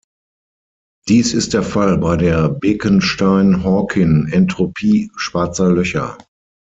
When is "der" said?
1.53-1.61, 2.17-2.49